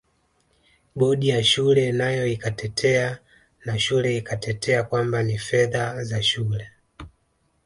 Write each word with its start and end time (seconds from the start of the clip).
Bodi 0.95 1.27
ya 1.27 1.43
shule 1.43 1.91
nayo 1.91 2.27
ikatetea 2.27 3.19
na 3.65 3.79
shule 3.79 4.17
ikatetea 4.17 4.83
kwamba 4.83 5.23
ni 5.23 5.37
fedha 5.37 6.03
za 6.03 6.23
shule 6.23 6.71